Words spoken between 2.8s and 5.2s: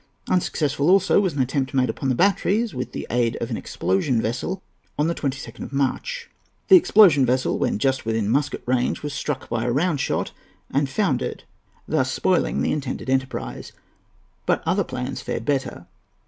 the aid of an explosion vessel, on the